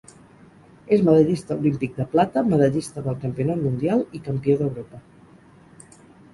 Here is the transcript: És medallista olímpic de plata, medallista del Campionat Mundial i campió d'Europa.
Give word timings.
És 0.95 1.03
medallista 1.09 1.57
olímpic 1.63 1.93
de 1.99 2.07
plata, 2.15 2.43
medallista 2.55 3.05
del 3.09 3.21
Campionat 3.27 3.63
Mundial 3.69 4.03
i 4.21 4.25
campió 4.31 4.59
d'Europa. 4.65 5.05